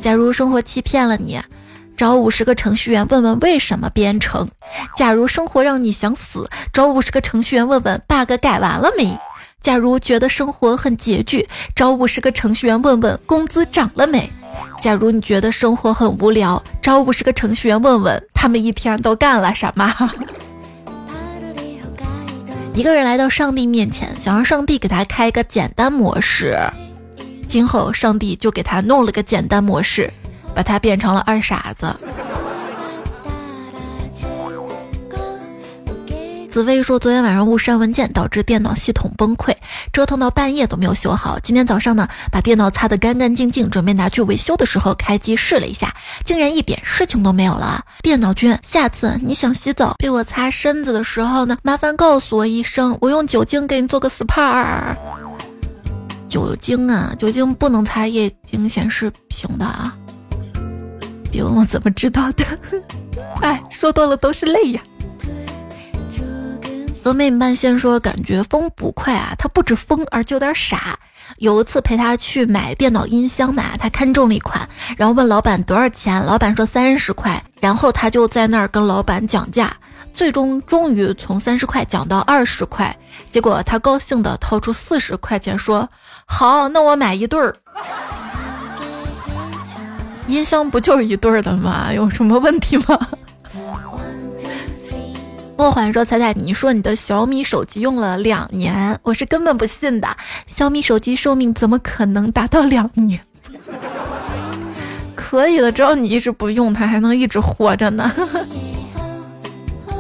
[0.01, 1.39] 假如生活欺骗了你，
[1.99, 4.47] 找五十个程序员问问为什么编程；
[4.97, 9.19] 假如生活让你想死，找五十个程序员问问 bug 改完了没；
[9.61, 14.31] 假如觉得生活很拮据，找五十个程序员问问工资涨了没；
[14.81, 19.95] 假如你觉得生活很无聊，找五十个程序员问问他们一天都干了什么。
[22.81, 26.59] 一个人来到上帝面前，想让上帝给他开一个简单模式。
[27.47, 30.11] 今后，上帝就给他弄了个简单模式，
[30.55, 31.95] 把他变成了二傻子。
[36.51, 39.55] 紫薇说，昨天晚上误删文件，导致电脑系统崩溃，
[39.93, 41.39] 折腾到半夜都没有修好。
[41.39, 47.85] 今天早上呢，把电脑擦得干干净净，准备拿去维修的时候，开机试了一下，竟然一点事情都没有了。
[48.03, 54.97] 电脑君，下次你想洗澡被我擦身子的时候呢，麻烦告诉我一声，我用酒精给你做个 SPA。
[56.27, 59.97] 酒精啊，酒精不能擦液晶显示屏的啊！
[61.31, 62.45] 别问我怎么知道的，
[63.41, 64.81] 哎，说多了都是泪呀。
[67.03, 70.99] 和妹妹半仙说，感觉风不快啊，他不止疯，而且有点傻。
[71.39, 79.75] 有一次陪他去买电脑音箱嘛，他看中了一款，然后问老板多少钱，老板说三十块，然后他就在那儿跟老板讲价，
[80.13, 82.95] 最终终于从三十块讲到二十块，
[83.31, 85.89] 结果他高兴的掏出四十块钱说
[86.27, 87.55] ：“好，那我买一对儿。”
[90.29, 91.93] 音箱不就是一对儿的吗？
[91.93, 93.09] 有什么问题吗？
[95.61, 100.09] 莫缓说：“彩彩，你说你的小米手机用了两年，我是根本不信的。
[100.47, 103.21] 小米手机寿命怎么可能达到两年？
[105.15, 108.11] 可以的，只要你一直不用它，还能一直活着呢。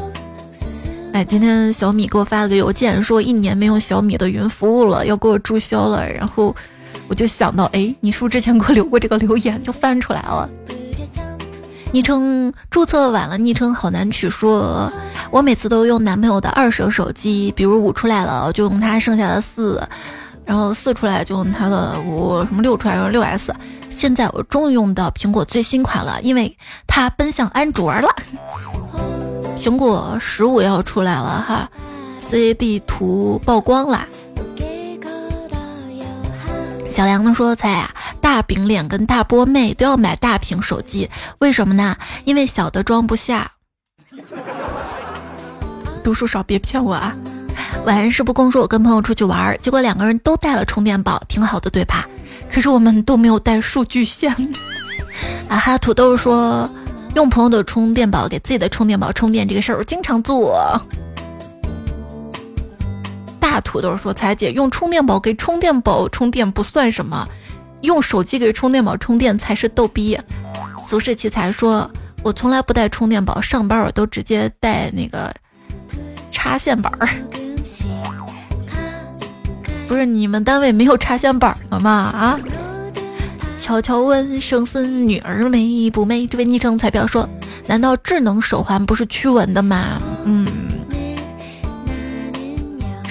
[1.12, 6.11] 哎，今天小米给我发了个邮件，说一年没用小米的云服务了，要给我注销了。
[6.11, 6.57] 然后
[7.07, 9.62] 我就想到，哎，你是不是之前给我留过这个留言？
[9.62, 10.49] 就翻出来了。”
[11.92, 14.31] 昵称注册晚了，昵称好难取。
[14.31, 14.92] 说
[15.31, 19.83] 我每次都用男朋友的二手手机，比如五出来了，就用他剩下的四，
[20.44, 23.53] 然后四出来就用他的五，什么六出来用六 S。
[23.90, 28.09] 现在我终于用到苹果最新款了，因为它奔向安卓了。
[29.59, 31.68] 苹果十五要出来了哈
[32.31, 34.07] ，CAD 图曝光啦。
[36.90, 41.96] 小梁子说：“菜啊，大饼脸跟大波妹都要买大屏手机，为什么呢？
[42.24, 43.50] 因为小的装不下。
[46.03, 47.14] 读书少别骗我啊！
[47.87, 52.07] 晚上是不公说，我跟朋友出去玩，结果两个人都带了充电宝，挺好的，对吧？
[52.53, 54.33] 可是我们都没有带数据线。
[55.48, 55.79] 啊哈！
[55.79, 56.68] 土豆说，
[57.14, 60.61] 用朋友的充电宝给自己的充电宝充电这个事儿，我经常做。”
[63.40, 67.26] 大土豆说：“彩姐用充电宝给充电宝充电不算什么，
[67.81, 70.16] 用手机给充电宝充电才是逗逼。”
[70.87, 71.90] 俗世奇才说
[72.22, 75.35] ：“我从来不带充电宝上班，我都直接带那个
[76.31, 77.09] 插线板儿。
[79.88, 81.90] 不是你们单位没有插线板了吗？
[81.90, 82.40] 啊？”
[83.59, 86.26] 悄悄问生孙女儿美不美？
[86.26, 87.29] 这位昵称彩票说
[87.66, 90.46] ：“难道智能手环不是驱蚊的吗？”嗯。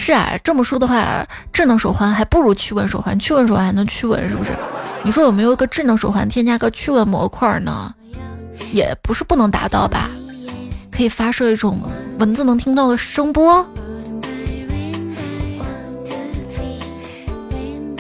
[0.10, 3.20] 是啊，这么说的话，智能手环还不如驱蚊手环。
[3.20, 4.50] 驱蚊手环还能驱蚊，是不是？
[5.04, 7.94] 你说有没有一个智能手环添加个驱蚊模块呢？
[8.74, 10.10] 也不是不能达到吧？
[10.92, 11.80] 可以发射一种
[12.18, 13.64] 蚊子能听到的声波。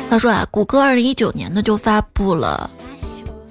[0.09, 2.67] 他说啊，谷歌二零一九年呢就发布了，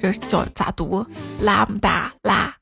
[0.02, 1.06] 这叫咋读？
[1.38, 2.52] 拉姆达拉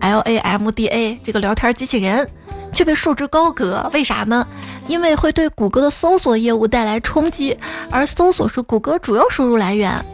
[0.00, 2.28] ，L A M D A 这个聊天机器人。
[2.74, 4.46] 却被束之高阁，为啥呢？
[4.86, 7.56] 因为会对谷歌的搜索业务带来冲击，
[7.90, 10.04] 而搜索是谷歌主要收入来源。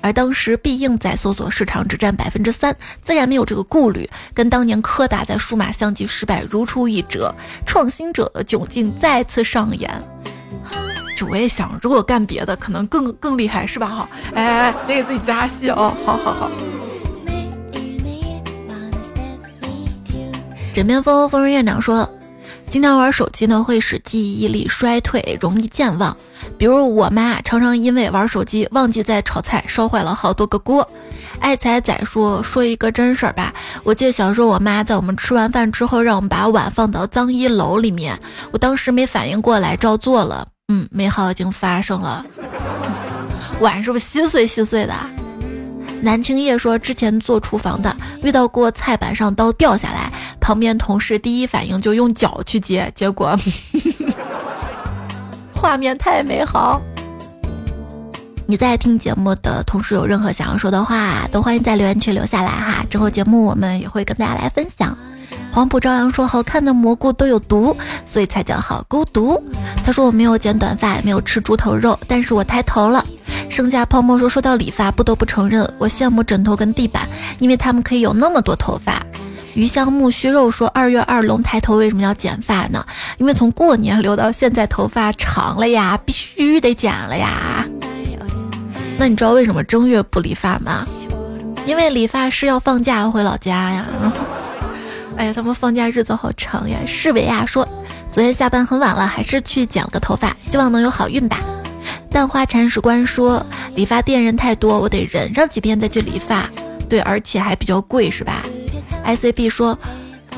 [0.00, 7.34] 而当时必应在搜索市场只占百分之三，自然没有这个顾虑，跟当年柯达在数码相机失败如出一辙，
[7.66, 9.90] 创新者的窘境再次上演。
[11.16, 13.88] 就我也想，如果干别的，可能更更厉害，是吧？
[13.88, 16.50] 哈，哎，别给自己加戏哦，好好好。
[20.74, 22.08] 枕边风风人院长说，
[22.68, 26.16] 经常玩手机呢会使记忆力衰退，容易健忘。
[26.58, 30.86] 比如我妈常常因为玩手机忘记在炒菜，烧坏了好多个锅。
[31.38, 38.18] 爱财仔说说一个真事儿吧，我记得小时候我妈在我们吃完饭之后，让我们把碗放到脏衣篓里面，
[38.50, 40.48] 我当时没反应过来，照做了。
[40.72, 42.26] 嗯，美好已经发生了。
[43.60, 44.94] 碗是不是稀碎稀碎的？
[46.04, 53.36] 南青叶说：“之前做厨房的，遇到过菜板上刀掉下来，旁边同事第一反应就用脚去接，结果
[55.52, 56.80] 画面太美好。”
[58.46, 62.84] 你在听节目的同时，有任何想要说的话，都欢迎在留言区留下来哈。
[62.90, 64.96] 之后节目我们也会跟大家来分享。
[65.52, 69.40] 黄浦朝阳说：“好看的蘑菇都有毒，所以才叫好孤独。”
[69.84, 73.04] 他说：“我没有剪短发，也没有吃猪头肉，但是我抬头了。”
[73.48, 79.00] 剩下泡沫说：“说到理发，不得不承认，我羡慕枕头跟地板，因为他们可以有那么多头发。”
[79.54, 82.84] 鱼香木须肉说：“二月二龙抬头为什么要剪发呢？
[83.18, 87.64] 因为从过年留到现在头发长了呀，必须得剪了呀。
[88.98, 90.84] 那你知道为什么正月不理发吗？
[91.64, 93.86] 因为理发师要放假回老家呀。”
[95.16, 96.76] 哎呀，他们放假日子好长呀！
[96.86, 97.66] 世维亚说，
[98.10, 101.38] 昨天下班很晚了，还是去剪了个头发，希望能有好运吧。
[102.10, 103.44] 蛋花铲屎官说，
[103.74, 106.48] 理发店人太多，我得忍上几天再去理发。
[106.88, 108.42] 对，而且还比较贵，是吧
[109.06, 109.78] ？ICB 说，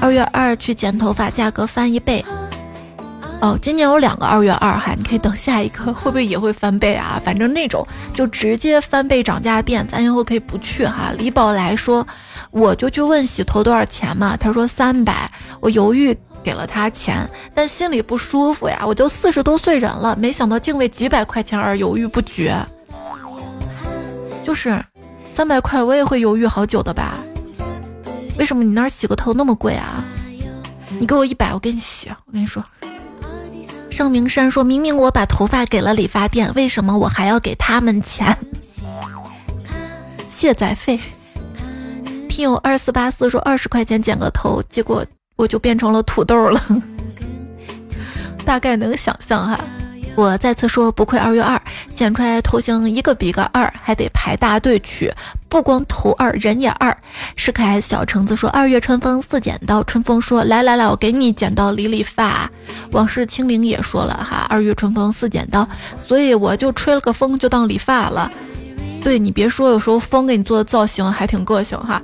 [0.00, 2.24] 二月二去剪头发，价格翻一倍。
[3.40, 7.20] 哦，今年有两个二月二哈，你可以等下一个， 会不会也会翻倍啊？
[7.24, 11.12] 反正那种就直接翻倍涨价店，咱以后可以不去哈。
[11.16, 12.06] 李宝来说。
[12.58, 15.30] 我就去问洗头多少钱嘛，他说三百，
[15.60, 18.82] 我犹豫给了他钱，但心里不舒服呀。
[18.86, 22.56] 我都四十多岁人了，没想到竟为几百块钱而犹豫不决。
[24.42, 24.82] 就是
[25.30, 27.18] 三百块，我也会犹豫好久的吧？
[28.38, 30.02] 为什么你那儿洗个头那么贵啊？
[30.98, 32.08] 你给我一百，我给你洗。
[32.08, 32.64] 我跟你说，
[33.90, 38.34] 尚明山说明明我把头发给了理发店，为什么我还要给他们钱？
[40.30, 40.98] 卸载费。
[42.36, 45.02] 听友二四八四说二十块钱剪个头，结果
[45.36, 46.62] 我就变成了土豆了，
[48.44, 49.58] 大概能想象哈。
[50.14, 51.58] 我再次说，不愧二月二，
[51.94, 55.10] 剪出来头型一个比一个二，还得排大队去，
[55.48, 56.94] 不光头二，人也二。
[57.36, 59.82] 是可爱小橙子说，二月春风似剪刀。
[59.84, 62.50] 春风说，来来来，我给你剪刀理理发。
[62.90, 65.66] 往事清零也说了哈，二月春风似剪刀，
[66.06, 68.30] 所以我就吹了个风，就当理发了。
[69.06, 72.02] 对你别说，有时候风给你做的造型还挺个性哈。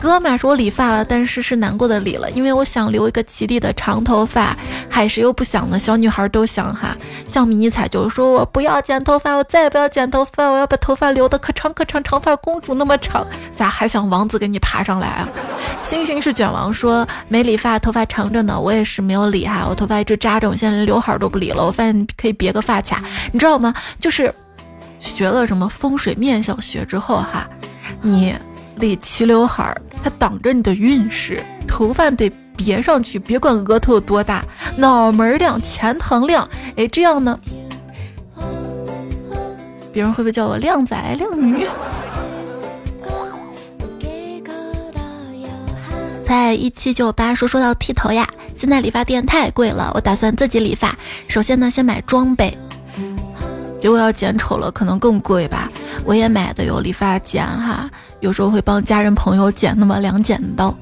[0.00, 4.56] 哥们说我理发了，但是是难过的理了，因为我想留一个齐地的长头发，
[4.88, 5.78] 还是又不想呢？
[5.78, 6.96] 小女孩都想哈。
[7.28, 13.24] 像迷彩就是说我不要剪头发，我再也不要剪头发，我要把头发留的可长可长，长发公主那么长。
[13.54, 15.28] 咋还想王子给你爬上来啊？
[15.82, 18.58] 星星是卷王说没理发，头发长着呢。
[18.58, 21.64] 我也是没有理哈，我头发一直扎着，我现在连刘海都不理了。
[21.64, 23.72] 我发现可以别个发卡，你知道吗？
[24.00, 24.34] 就是。
[25.00, 27.48] 学了什么风水面相学之后哈，
[28.02, 28.34] 你
[28.76, 34.44] 理齐刘海儿，它挡着你的运势，头发得别上去，别管额头有多大，
[34.76, 37.38] 脑门亮，钱塘亮，哎，这样呢，
[39.92, 41.66] 别人会不会叫我靓仔靓女？
[46.24, 50.96] 在一七九八说说到剃头呀，现在理发店太贵了，我打算自己理发，
[51.26, 52.56] 首先呢，先买装备。
[53.80, 55.68] 结果要剪丑了，可能更贵吧。
[56.04, 60.74] 我也买的有理发剪哈，有时候会帮家人朋友剪那么两剪刀。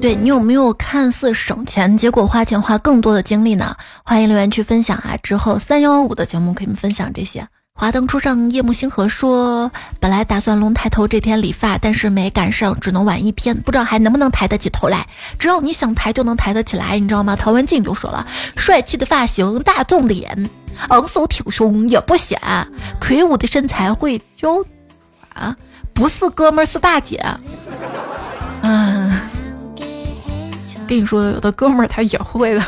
[0.00, 3.74] 对你有没有看似省钱，结果花钱花更多的精力呢？
[4.04, 5.16] 欢迎留言区分享啊！
[5.22, 7.48] 之后三幺五的节目可以分享这些。
[7.76, 15.08] 华灯初上，夜幕星河说，本来打算龙抬头这天理发，但是没赶上，只能晚一天，不知道还能不能抬得起头来。
[15.40, 17.34] 只要你想抬，就能抬得起来，你知道吗？
[17.34, 20.48] 陶文静就说了，帅气的发型，大众脸，
[20.88, 22.40] 昂首挺胸也不显，
[23.00, 24.64] 魁梧的身材会娇
[25.34, 25.56] 啊，
[25.92, 27.20] 不是哥们儿是大姐。
[28.62, 29.10] 嗯，
[30.86, 32.62] 跟你说，有的哥们儿他也会的。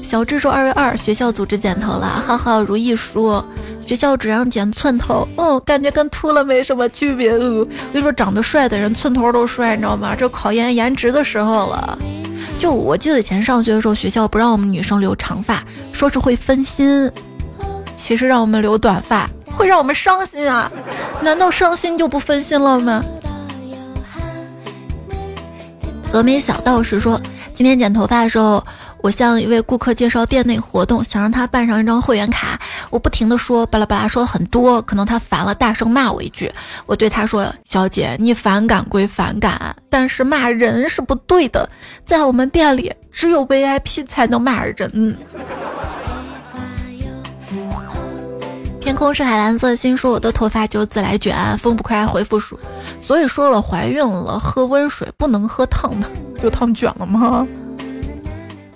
[0.00, 3.44] 小智说，二月二学校组织剪头了，浩浩如意说。
[3.86, 7.32] 学校只让剪寸头，嗯，感觉跟秃了没什么区别。
[7.32, 10.12] 我跟你说，长得帅的人寸头都帅，你知道吗？
[10.18, 11.96] 这考验颜值的时候了。
[12.58, 15.62] 就我记得以前上学的时候，学校不让我们女生留长发，
[15.92, 17.08] 说是会分心。
[17.94, 20.70] 其实让我们留短发会让我们伤心啊？
[21.22, 23.04] 难道伤心就不分心了吗？
[26.12, 27.20] 峨眉小道士说，
[27.54, 28.64] 今天剪头发的时候。
[29.06, 32.60] 我向一位顾客介绍店内活动，想让他办上一张会员卡。
[32.90, 36.50] 我不停的说巴拉巴拉，说了很多，可能他烦了，大声骂我一句。
[36.86, 41.70] 我对他说：“小姐，你反感归反感，但是骂人是不对的。
[42.04, 45.16] 在我们店里，只有 VIP 才能骂人。”
[48.80, 51.56] 天空是海蓝色，心说我的头发就自来卷。
[51.58, 52.58] 风不快回复说，
[52.98, 56.08] 所以说了，怀孕了喝温水不能喝烫的，
[56.42, 57.46] 有烫卷了吗？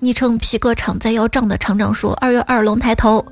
[0.02, 3.22] 昵称皮革厂在要账的厂长说：“二月二龙抬头，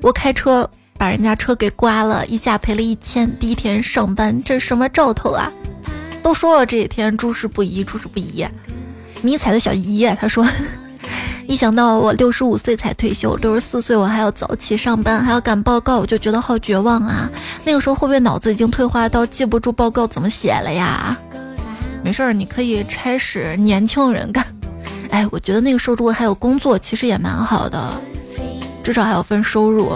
[0.00, 3.28] 我开车把人家车给刮了一下，赔了一千。
[3.40, 5.50] 第一天上班，这什么兆头啊？
[6.22, 8.46] 都说了这几天诸事不宜，诸事不宜。
[9.20, 10.46] 迷彩的小姨他说，
[11.48, 17.28] 一想到我六十五岁才退休，六十四岁我还要早起上班，还要赶报告，我就觉得好绝望啊！
[17.64, 21.18] 那个时候会不会脑子已经退化到记不住报告怎么写了呀？
[22.04, 24.46] 没事儿，你可以差使年轻人干。”
[25.12, 28.00] 哎，我觉得那个时候如果还有工作，其实也蛮好的，
[28.82, 29.92] 至少还有份收入。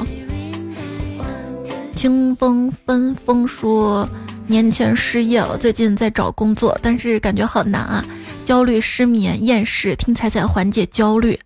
[1.95, 4.07] 清风分风说，
[4.47, 8.05] 年前失业了，最近在找工作，但是感觉好难啊，
[8.45, 11.41] 焦虑、失眠、厌世，听彩彩缓解焦虑。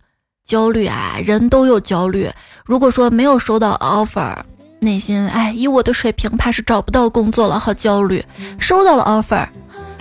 [0.45, 2.29] 焦虑啊，人都有焦虑。
[2.65, 4.35] 如果说没有收到 offer，
[4.81, 8.25] 内心哎，以我的水平，怕是找不到工作了，好焦虑。
[8.59, 9.47] 收到了 offer。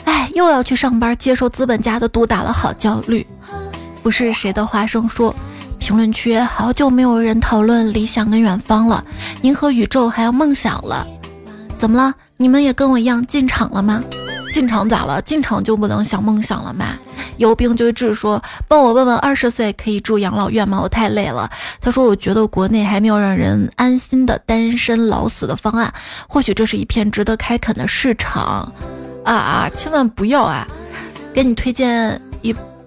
[0.05, 3.25] 哎，又要去上班，接受资本家的毒打了，好焦虑。
[4.03, 5.35] 不是谁的花生说，
[5.79, 9.05] 评论区好久没有人讨论理想跟远方了，
[9.43, 11.07] 银河宇宙还要梦想了，
[11.77, 12.15] 怎么了？
[12.37, 14.03] 你们也跟我一样进场了吗？
[14.53, 15.21] 进场咋了？
[15.23, 16.87] 进场就不能想梦想了吗？
[17.37, 20.81] 有病就治说，帮我问问二十岁可以住养老院吗？
[20.83, 21.51] 我太累了。
[21.81, 25.93] 他说，我觉得国内还没有让人安心的单身老死的方案，
[26.27, 28.73] 或许这是一片值得开垦的市场。
[29.25, 29.71] 啊啊！
[29.77, 30.67] 千万不要啊！
[31.33, 32.21] 给你推荐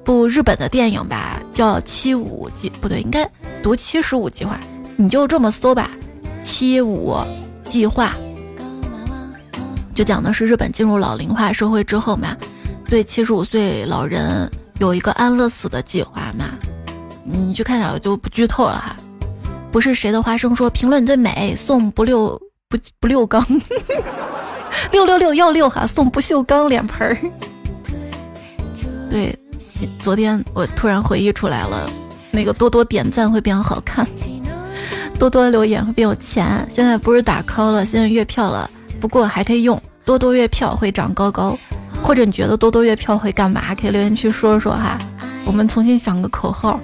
[0.03, 3.29] 部日本的电影吧，叫《七五计》，不对，应该
[3.61, 4.59] 读《七十五计划》。
[4.95, 5.89] 你就这么搜吧，
[6.43, 7.15] 《七五
[7.65, 8.13] 计划》
[9.95, 12.35] 就讲的是日本进入老龄化社会之后嘛，
[12.87, 14.49] 对七十五岁老人
[14.79, 16.49] 有一个安乐死的计划嘛。
[17.23, 18.95] 你去看下，我就不剧透了哈。
[19.71, 23.45] 不是谁的花生说评论最美，送不六不不六缸。
[24.91, 27.17] 六六六幺六哈，送不锈钢脸盆儿。
[29.09, 29.37] 对，
[29.99, 31.89] 昨天我突然回忆出来了，
[32.31, 34.07] 那个多多点赞会变好看，
[35.19, 36.67] 多多留言会变有钱。
[36.69, 41.57] 现在不是打 call 了，现在月票了，不过还可以用多多月票会长高高。
[42.03, 43.73] 或者你觉得多多月票会干嘛？
[43.75, 44.97] 可以留言区说说哈，
[45.45, 46.77] 我们重新想个口号。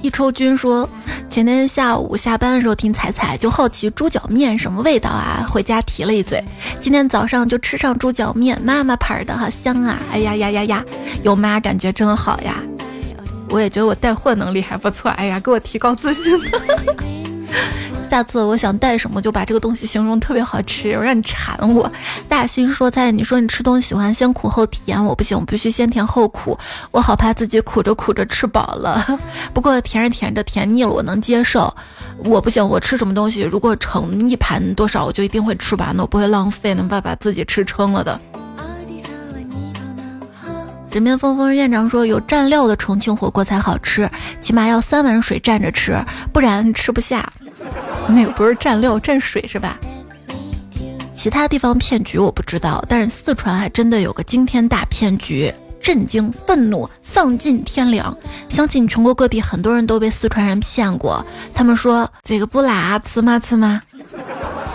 [0.00, 0.88] 一抽君说，
[1.28, 6.42] 前天下午下班的时候听彩彩，就好奇猪脚面什么味道啊，回家提了一嘴。
[6.80, 9.98] 今天早上就吃上猪脚面，妈妈牌的，好香啊！
[10.12, 10.84] 哎呀呀呀呀，
[11.22, 12.62] 有妈感觉真好呀。
[13.50, 16.38] 我也觉得我带货能力还不错，哎呀，给我提高自信。
[18.08, 21.90] 下次我想带什么，就把这个东西形容特别好吃，我让你馋我。
[22.28, 26.58] 大心说菜，你说你吃东西喜欢先苦后甜，我不行，我必须先甜后苦，
[26.90, 29.04] 我好怕自己苦着苦着吃饱了。
[29.52, 31.74] 不过甜着甜着甜腻了，我能接受。
[32.24, 38.18] 我不行，我吃什么东西如果盛一盘多少，我就一定会吃完的，我不会浪费，能把把自己吃撑了的。
[40.90, 46.02] 枕边风风院长说，有蘸料的重庆火锅才好吃，起码要三碗水蘸着吃，
[46.32, 47.30] 不然吃不下。
[48.08, 49.78] 那个不是蘸料蘸水是吧？
[51.14, 55.52] 其他地方骗局我不知道，但是四川还真的有个惊天大骗局，
[55.82, 58.16] 震惊、愤怒、丧尽天良！
[58.48, 61.24] 相信全国各地很多人都被四川人骗过。
[61.52, 63.82] 他们说这个不辣，吃吗吃吗？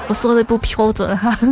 [0.10, 1.38] 我说的不标准哈。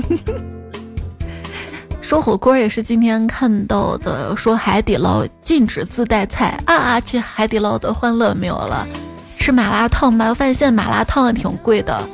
[2.02, 7.00] 说火锅也是今天看到的，说海底捞禁止自带菜啊！
[7.00, 8.86] 去海底捞的欢乐没有了。
[9.42, 12.08] 吃麻辣烫吧，我发现现在麻辣烫也挺贵的，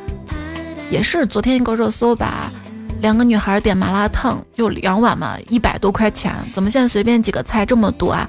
[0.90, 2.50] 也是昨天一个热搜吧，
[3.02, 8.26] 两个女孩点麻辣烫就两碗嘛，一百多块钱，怎么现在随便几个菜这么多啊？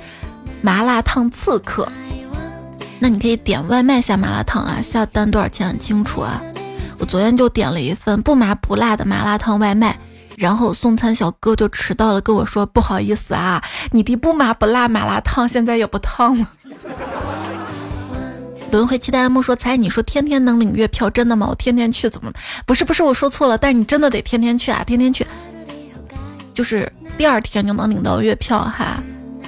[0.62, 1.88] 麻辣烫刺客，
[2.98, 6.42] 那你可以点外卖下麻辣烫啊，下单多少钱很清楚啊。
[6.98, 9.96] 我昨天就点了一份不麻不辣的麻辣烫外卖，
[10.36, 16.46] 然后送餐小哥就迟到了，跟我说不好意思啊，你的不麻不辣麻辣烫现在也不烫了。
[18.70, 21.46] 轮回期待木说：“猜你说天天能领月票，真的吗？
[21.48, 22.30] 我天天去怎么？
[22.66, 23.56] 不是不是，我说错了。
[23.56, 25.26] 但是你真的得天天去啊，天天去，
[26.52, 29.02] 就是第二天就能领到月票哈。”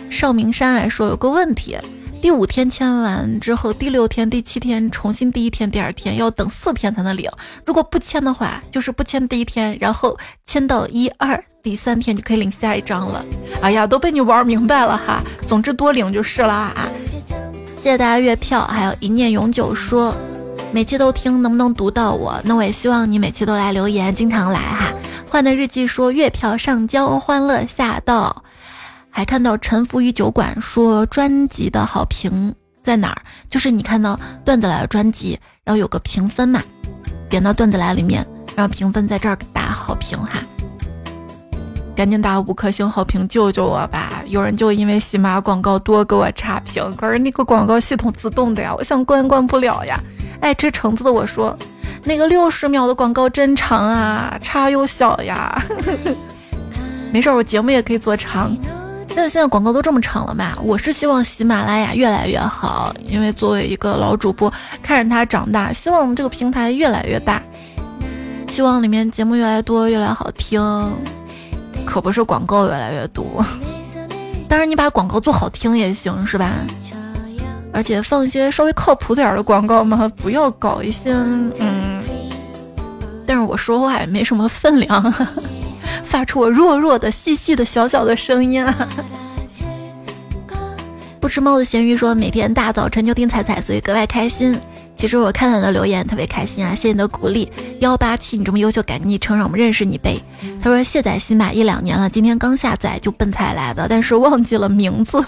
[0.09, 1.77] 邵明山来说有个问题，
[2.23, 7.31] 第五天签完之后，第六天、第七天重新第一天、第二天要等四天才能领。
[7.67, 13.25] 如果不签的话，就是不签第一天，然后签到一二第三天就可以领下一张了。
[13.61, 15.23] 哎呀，都被你玩明白了哈。
[15.47, 16.89] 总之多领就是了啊。
[17.83, 20.15] 谢谢大家月票，还有一念永久说，
[20.71, 22.39] 每期都听，能不能读到我？
[22.45, 24.93] 那我也希望你每期都来留言，经常来哈。
[25.31, 28.45] 换的日记说月票上交，欢乐下到，
[29.09, 32.55] 还看到沉浮于酒馆说专辑的好评
[32.85, 33.23] 在哪儿？
[33.49, 36.63] 就是你看到段子来的专辑，然后有个评分嘛，
[37.31, 38.23] 点到段子来里面，
[38.55, 40.43] 然后评分在这儿打好评哈。
[42.01, 44.23] 赶紧打五颗星好评救救我吧！
[44.25, 50.01] 有人就因为喜马广告多给我差评，可是那个广告系统自动的呀，我想关关不了呀。
[50.41, 51.55] 爱吃橙子的我说，
[52.05, 55.63] 那个六十秒的广告真长啊，差又小呀。
[57.13, 58.57] 没事，我节目也可以做长。
[59.09, 60.55] 现在现在广告都这么长了嘛？
[60.63, 64.51] 我是希望喜马拉雅越来越好，因为作为一个老主播，
[64.83, 67.43] 看着它长大，希望这个平台越来越大，
[68.49, 70.91] 希望里面节目越来越多，越来越好听。
[71.85, 73.45] 可不是广告越来越多，
[74.49, 76.53] 当然你把广告做好听也行，是吧？
[77.73, 82.03] 而且放一些稍微靠谱点儿的广告嘛，不要搞一些嗯。
[83.27, 85.15] 但是我说话也没什么分量，
[86.05, 88.67] 发出我弱弱的、细细的、小小的声音。
[91.21, 94.59] 不吃猫的咸鱼说，每天大早晨就听彩彩，所以格外开心。
[95.01, 97.51] 其实我看到你的留言特别开心啊，谢谢你的鼓励。
[97.79, 100.23] 幺八七，你这么优秀，赶紧昵称让我们认识你呗。
[100.63, 105.19] 他说卸载新马一两年了，今天刚下载就奔彩来的，但是忘记了名字。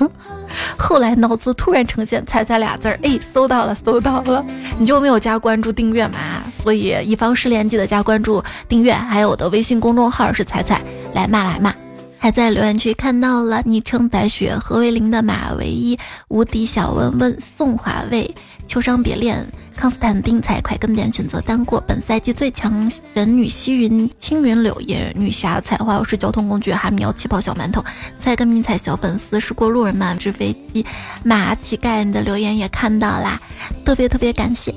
[0.76, 4.44] 后来脑子突然呈现彩彩俩字儿，哎，搜到了，搜到了。
[4.78, 6.18] 你就没有加关注订阅嘛？
[6.52, 8.92] 所以以防失联，记得加关注订阅。
[8.92, 10.82] 还有我的微信公众号是彩彩，
[11.14, 11.74] 来骂来骂。
[12.18, 15.98] 还在留言区看到了昵称白雪何为零的马唯一
[16.28, 18.32] 无敌小温温宋华卫
[18.66, 19.46] 秋伤别恋。
[19.74, 27.82] 康斯坦丁才快跟点选择单过本赛季最强人女西云青云柳叶女侠彩花我是交通工具哈密气泡小馒头
[28.18, 30.84] 菜根迷彩小粉丝是过路人嘛纸飞机
[31.24, 33.40] 马乞丐你的留言也看到啦，
[33.84, 34.74] 特别特别感谢。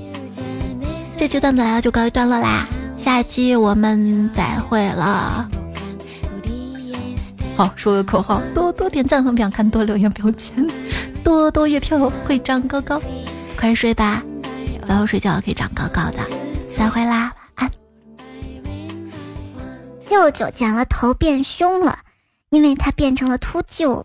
[1.17, 2.65] 这期段子来了就告一段落啦，
[2.97, 5.47] 下期我们再会了。
[7.57, 10.65] 好，说个口号，多多点赞和不想看多留言不要钱，
[11.23, 12.99] 多多月票会长高高，
[13.55, 14.21] 快睡吧，
[14.81, 16.19] 早点睡觉可以长高高的。
[16.77, 17.69] 再会啦，安。
[20.05, 21.99] 舅舅剪了头变凶了，
[22.49, 24.03] 因为他变成了秃鹫。